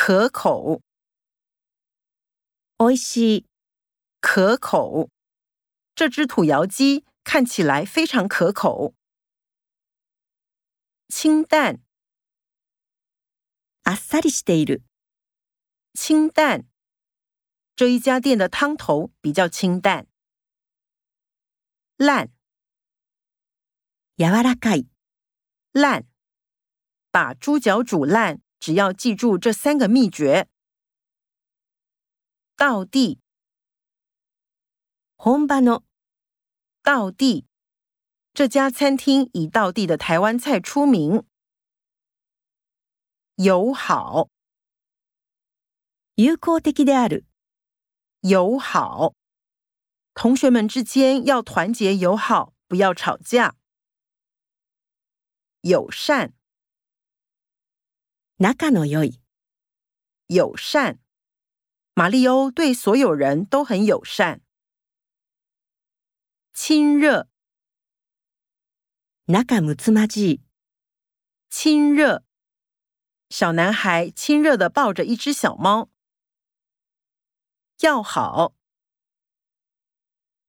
[0.00, 0.81] 可口，
[2.77, 3.45] 美味しい、
[4.21, 5.09] 可口。
[5.93, 8.93] 这只土窑鸡看起来非常可口。
[11.09, 11.81] 清淡，
[13.83, 14.81] あっさりしている、
[15.93, 16.65] 清淡。
[17.75, 20.07] 这一家店的汤头比较清淡。
[21.97, 22.31] 烂，
[24.15, 24.87] 柔らかい、
[25.73, 26.07] 烂。
[27.11, 30.48] 把猪脚煮烂， 只要记住这三个秘诀。
[32.56, 33.18] 道地，
[35.16, 35.82] 本場の、
[36.82, 37.46] 道地。
[38.32, 41.24] 这家餐厅以道地的台湾菜出名。
[43.36, 44.28] 友好，
[46.14, 47.24] 友好的である、
[48.20, 49.14] 友好。
[50.14, 53.54] 同学们之间要团结友好，不要吵架。
[55.60, 56.32] 友善，
[58.40, 59.20] 仲の良い、
[60.26, 60.98] 友善。
[61.94, 64.42] 马里欧对所有人都很友善。
[66.52, 67.28] 亲热，
[69.26, 70.40] 仲睦まじい、
[71.48, 72.22] 亲热。
[73.30, 75.90] 小男孩亲热的抱着一只小猫。
[77.80, 78.54] 要好，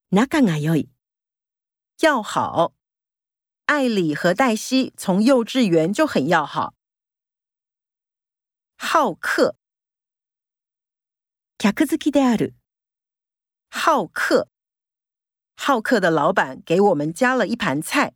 [0.10, 0.90] 仲が良い、
[2.00, 2.74] 要好。
[3.66, 6.74] 艾里和黛西从幼稚园就很要好。
[8.82, 9.56] 好客，
[11.58, 12.54] 客好きである、
[13.70, 14.48] 好客。
[15.60, 18.14] 好客的老板给我们加了一盘菜。